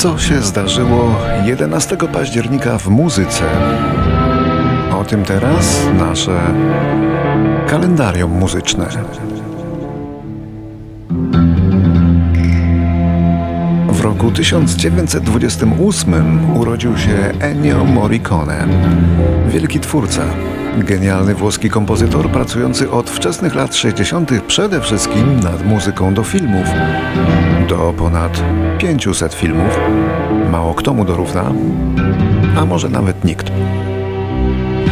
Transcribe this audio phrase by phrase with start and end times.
[0.00, 3.44] Co się zdarzyło 11 października w muzyce?
[5.00, 6.40] O tym teraz nasze
[7.68, 8.86] kalendarium muzyczne.
[14.30, 18.66] Roku 1928 urodził się Ennio Morricone,
[19.48, 20.22] wielki twórca,
[20.78, 24.30] genialny włoski kompozytor pracujący od wczesnych lat 60.
[24.46, 26.66] przede wszystkim nad muzyką do filmów.
[27.68, 28.42] Do ponad
[28.78, 29.78] 500 filmów.
[30.50, 31.52] Mało kto mu dorówna,
[32.56, 33.52] a może nawet nikt.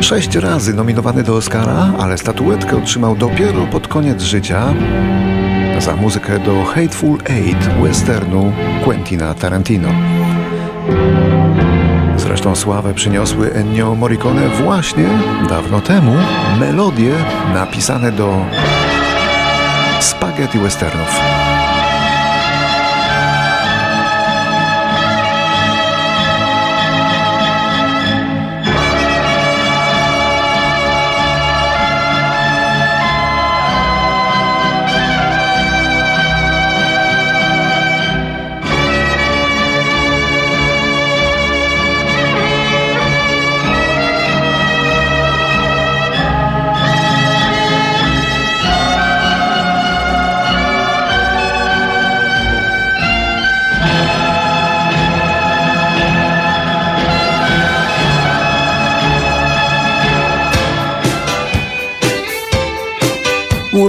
[0.00, 4.74] Sześć razy nominowany do Oscara, ale statuetkę otrzymał dopiero pod koniec życia
[5.84, 8.52] za muzykę do Hateful Eight westernu
[8.84, 9.88] Quentina Tarantino.
[12.16, 15.04] Zresztą sławę przyniosły Ennio Morricone właśnie
[15.48, 16.12] dawno temu
[16.60, 17.12] melodie
[17.54, 18.36] napisane do
[20.00, 21.08] spaghetti westernów.'"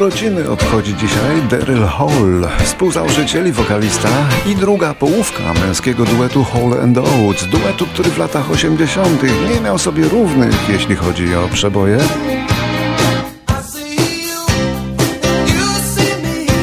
[0.04, 4.10] Urodziny obchodzi dzisiaj Daryl Hall, współzałożyciel i wokalista
[4.46, 9.24] i druga połówka męskiego duetu Hall and Oates, duetu, który w latach 80.
[9.54, 11.98] nie miał sobie równych, jeśli chodzi o przeboje.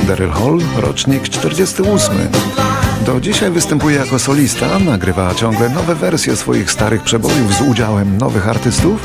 [0.08, 2.16] Daryl Hall, rocznik 48.
[3.06, 8.48] Do dzisiaj występuje jako solista, nagrywa ciągle nowe wersje swoich starych przebojów z udziałem nowych
[8.48, 9.00] artystów.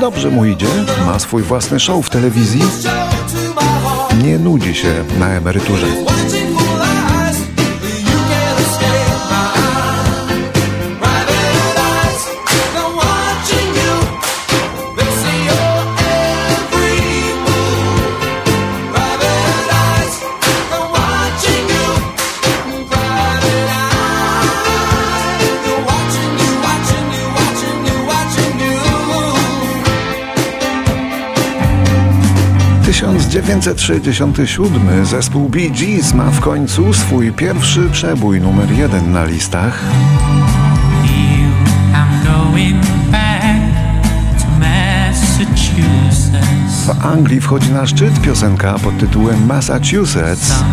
[0.00, 0.68] Dobrze mu idzie,
[1.06, 2.62] ma swój własny show w telewizji.
[4.28, 5.86] Nie nudzi się na emeryturze.
[33.48, 39.80] 1967 zespół Bee Gees ma w końcu swój pierwszy przebój numer jeden na listach.
[46.86, 50.64] W Anglii wchodzi na szczyt piosenka pod tytułem Massachusetts.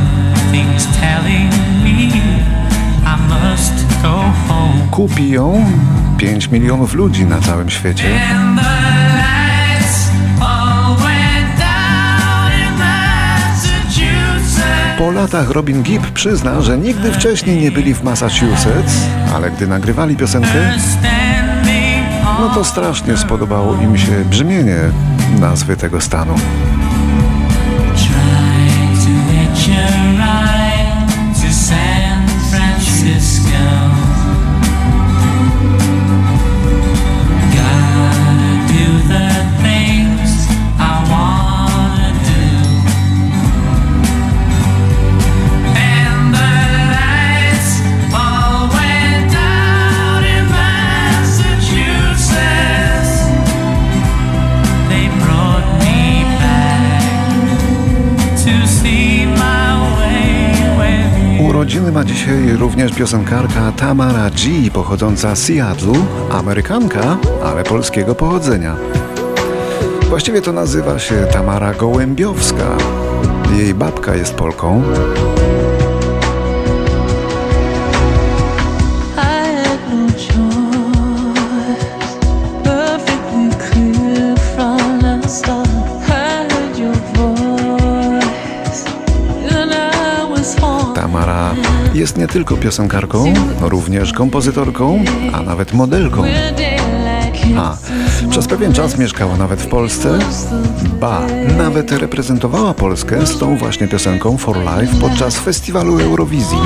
[4.92, 5.66] Kupi ją
[6.18, 8.20] 5 milionów ludzi na całym świecie.
[14.98, 18.94] Po latach Robin Gibb przyzna, że nigdy wcześniej nie byli w Massachusetts,
[19.36, 20.74] ale gdy nagrywali piosenkę,
[22.40, 24.78] no to strasznie spodobało im się brzmienie
[25.40, 26.36] nazwy tego stanu.
[62.76, 68.76] Również piosenkarka Tamara G, pochodząca z Seattle, Amerykanka, ale polskiego pochodzenia.
[70.10, 72.78] Właściwie to nazywa się Tamara Gołębiowska.
[73.58, 74.84] Jej babka jest Polką.
[91.96, 95.04] Jest nie tylko piosenkarką, również kompozytorką,
[95.34, 96.24] a nawet modelką.
[97.58, 97.78] A
[98.30, 100.20] przez pewien czas mieszkała nawet w Polsce.
[101.00, 101.22] Ba,
[101.58, 106.58] nawet reprezentowała Polskę z tą właśnie piosenką For Life podczas festiwalu Eurowizji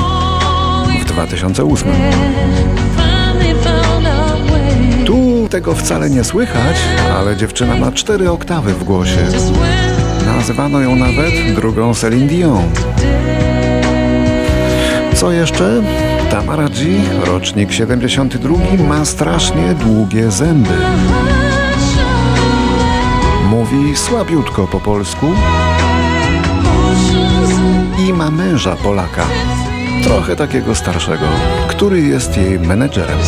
[1.00, 1.88] w 2008.
[5.06, 6.76] Tu tego wcale nie słychać,
[7.18, 9.26] ale dziewczyna ma cztery oktawy w głosie.
[10.26, 12.62] Nazywano ją nawet drugą Celine Dion.
[15.14, 15.82] Co jeszcze?
[16.30, 18.54] Tamara G, rocznik 72,
[18.88, 20.74] ma strasznie długie zęby.
[23.50, 25.26] Mówi słabiutko po polsku
[28.08, 29.26] i ma męża Polaka,
[30.04, 31.26] trochę takiego starszego,
[31.68, 33.18] który jest jej menedżerem.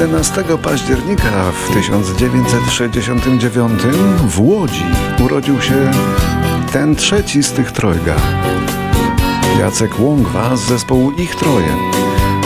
[0.00, 3.82] 11 października w 1969
[4.28, 4.84] w Łodzi
[5.24, 5.90] urodził się
[6.72, 8.14] ten trzeci z tych trojga.
[9.60, 11.76] Jacek Łągwa z zespołu Ich Troje.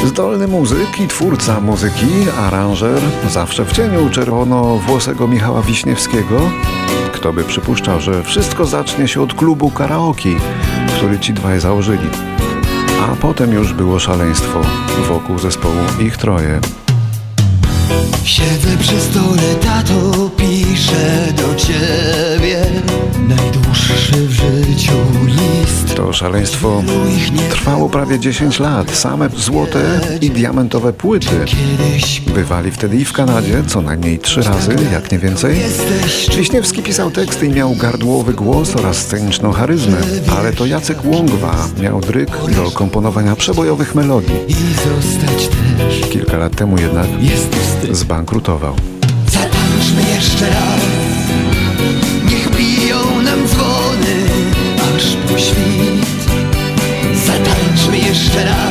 [0.05, 2.07] Zdolny muzyk i twórca muzyki,
[2.39, 3.01] aranżer,
[3.31, 6.51] zawsze w cieniu czerwono-włosego Michała Wiśniewskiego.
[7.13, 10.31] Kto by przypuszczał, że wszystko zacznie się od klubu karaoke,
[10.97, 12.09] który ci dwaj założyli.
[13.03, 14.61] A potem już było szaleństwo
[15.09, 16.61] wokół zespołu Ich Troje.
[18.25, 22.67] Siedzę przy stole, tato, piszę do ciebie.
[23.29, 24.93] Najdłuższy w życiu
[25.27, 25.95] list.
[25.95, 26.83] To szaleństwo.
[27.51, 28.91] Trwało prawie 10 lat.
[28.91, 31.45] Same złote i diamentowe płyty.
[32.35, 35.57] Bywali wtedy i w Kanadzie Co najmniej trzy razy, jak nie więcej.
[36.37, 39.97] Wiśniewski pisał teksty i miał gardłowy głos oraz sceniczną charyzmę.
[40.39, 44.35] Ale to Jacek Łągwa miał dryk do komponowania przebojowych melodii.
[46.11, 47.07] Kilka lat temu jednak
[47.91, 48.75] zbankrutował.
[49.33, 50.81] Zatańczmy jeszcze raz,
[52.31, 54.17] niech biją nam dzwony,
[54.97, 56.07] aż po świt.
[57.27, 58.70] Zatańczmy jeszcze raz,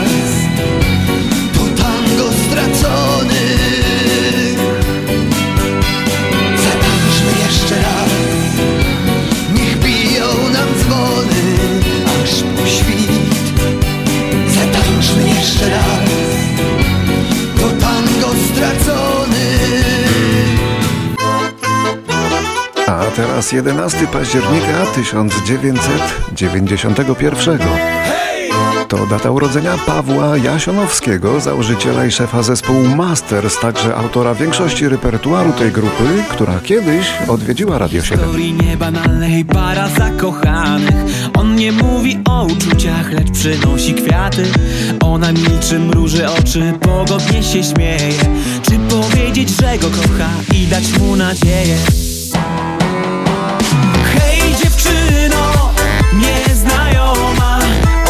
[23.30, 27.60] teraz 11 października 1991.
[28.88, 35.72] To data urodzenia Pawła Jasionowskiego, założyciela i szefa zespołu Masters, także autora większości repertuaru tej
[35.72, 38.20] grupy, która kiedyś odwiedziła Radio 7.
[38.20, 40.96] Historii niebanalnej para zakochanych
[41.38, 44.44] On nie mówi o uczuciach, lecz przynosi kwiaty
[45.00, 48.12] Ona milczy, mruży oczy, pogodnie się śmieje
[48.62, 51.78] Czy powiedzieć, że go kocha i dać mu nadzieję
[56.13, 57.59] Nieznajoma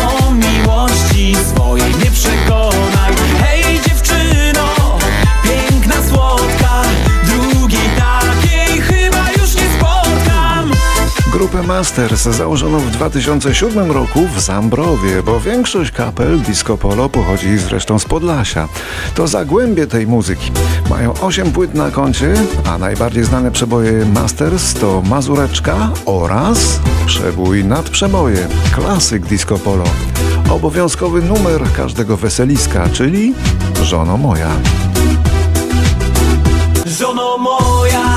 [0.08, 2.79] o miłości swojej nie przekona
[11.40, 18.00] Grupę Masters założono w 2007 roku w Zambrowie, bo większość kapel disco polo pochodzi zresztą
[18.00, 18.68] z Podlasia.
[19.16, 20.52] To zagłębie tej muzyki.
[20.90, 22.34] Mają 8 płyt na koncie,
[22.66, 29.86] a najbardziej znane przeboje Masters to Mazureczka oraz przebój nad przeboje, klasyk disco polo.
[30.50, 33.34] Obowiązkowy numer każdego weseliska, czyli
[33.84, 34.50] Żono moja.
[36.86, 38.09] Żono moja,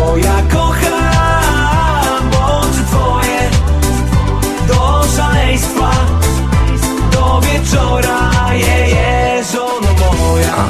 [0.00, 3.50] Bo ja kocham oczy twoje
[4.68, 5.90] Do szaleństwa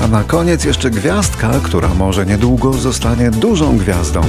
[0.03, 4.21] A na koniec jeszcze gwiazdka, która może niedługo zostanie dużą gwiazdą.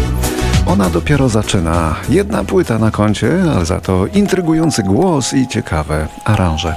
[0.66, 1.96] Ona dopiero zaczyna.
[2.10, 6.76] Jedna płyta na koncie, ale za to intrygujący głos i ciekawe aranże.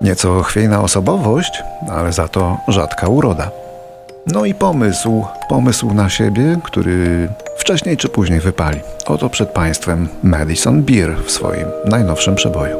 [0.00, 3.61] Nieco chwiejna osobowość, ale za to rzadka uroda.
[4.26, 8.80] No i pomysł, pomysł na siebie, który wcześniej czy później wypali.
[9.06, 12.76] Oto przed Państwem Madison Beer w swoim najnowszym przeboju.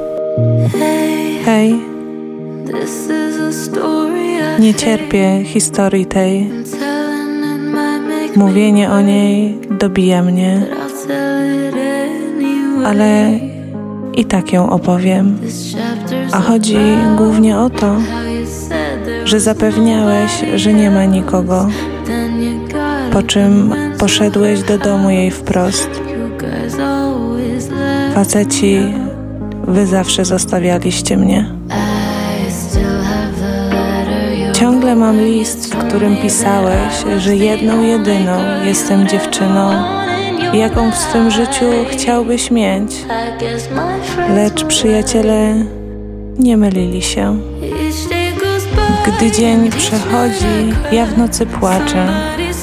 [1.44, 1.80] Hej,
[4.58, 6.50] Nie cierpię historii tej.
[8.36, 10.66] Mówienie o niej dobija mnie,
[12.86, 13.30] ale
[14.14, 15.38] i tak ją opowiem.
[16.32, 16.78] A chodzi
[17.16, 17.96] głównie o to,
[19.32, 21.68] że zapewniałeś, że nie ma nikogo,
[23.12, 25.90] po czym poszedłeś do domu jej wprost.
[28.14, 28.78] Faceci,
[29.66, 31.46] wy zawsze zostawialiście mnie.
[34.52, 39.70] Ciągle mam list, w którym pisałeś, że jedną jedyną jestem dziewczyną,
[40.52, 42.92] jaką w swym życiu chciałbyś mieć.
[44.34, 45.54] Lecz przyjaciele
[46.38, 47.38] nie mylili się.
[49.06, 52.08] Gdy dzień przechodzi, ja w nocy płaczę.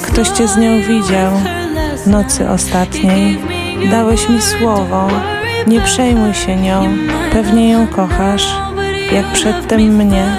[0.02, 1.32] Ktoś cię z nią widział,
[2.06, 3.40] nocy ostatniej.
[3.92, 5.08] Dałeś mi słowo,
[5.68, 6.98] nie przejmuj się nią,
[7.32, 8.56] pewnie ją kochasz,
[9.12, 10.38] jak przedtem mnie.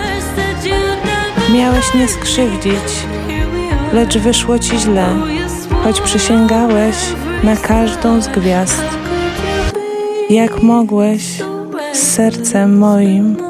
[1.54, 3.06] Miałeś nie skrzywdzić,
[3.92, 5.06] lecz wyszło ci źle,
[5.84, 6.96] choć przysięgałeś
[7.44, 8.84] na każdą z gwiazd.
[10.30, 11.22] Jak mogłeś
[11.92, 13.49] z sercem moim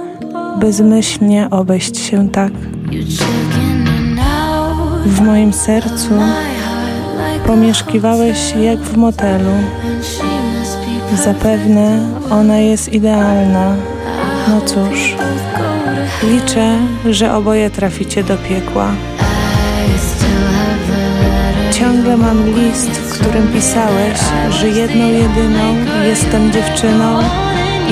[0.59, 2.53] bezmyślnie obejść się tak?
[5.07, 6.11] W moim sercu
[7.47, 9.51] pomieszkiwałeś jak w motelu.
[11.25, 11.99] Zapewne
[12.31, 13.77] ona jest idealna.
[14.49, 15.17] No cóż,
[16.23, 16.79] liczę,
[17.11, 18.93] że oboje traficie do piekła.
[21.73, 24.19] Ciągle mam list, w którym pisałeś,
[24.51, 27.19] że jedną jedyną jestem dziewczyną,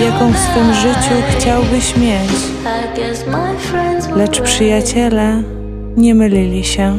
[0.04, 2.30] jaką w swym życiu chciałbyś mieć.
[4.16, 5.42] Lecz przyjaciele
[5.96, 6.96] nie mylili się.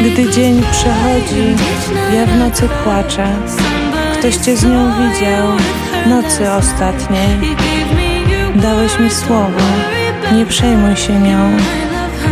[0.00, 1.56] Gdy dzień przechodzi,
[2.14, 3.26] ja w nocy płaczę.
[4.18, 5.48] Ktoś cię z nią widział,
[6.06, 7.56] nocy ostatniej.
[8.54, 9.62] Dałeś mi słowo,
[10.36, 11.56] nie przejmuj się nią.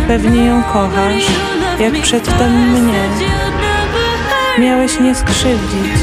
[0.07, 1.25] Pewnie ją kochasz,
[1.79, 3.03] jak przedtem mnie.
[4.59, 5.93] Miałeś nie skrzywdzić,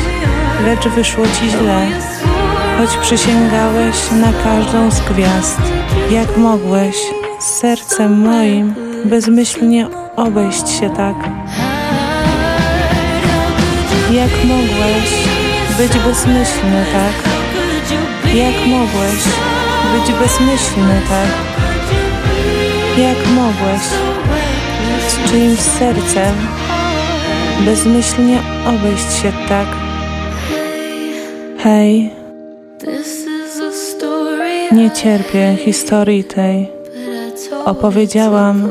[0.65, 2.13] lecz wyszło ci źle.
[2.78, 5.61] Choć przysięgałeś na każdą z gwiazd,
[6.11, 6.97] jak mogłeś
[7.40, 11.16] z sercem moim bezmyślnie obejść się tak.
[14.11, 15.11] Jak mogłeś
[15.78, 17.33] być bezmyślny tak?
[18.35, 19.25] Jak mogłeś
[19.93, 21.28] być bezmyślny tak?
[22.99, 23.83] Jak mogłeś
[25.09, 26.35] z czyimś sercem
[27.61, 29.66] bezmyślnie obejść się tak?
[31.59, 32.24] Hej,
[34.73, 36.69] nie cierpię historii tej.
[37.64, 38.71] Opowiedziałam,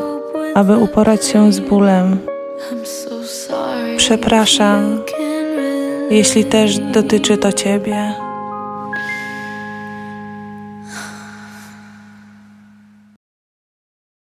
[0.55, 2.17] aby uporać się z bólem.
[3.97, 5.01] Przepraszam,
[6.09, 8.13] jeśli też dotyczy to Ciebie.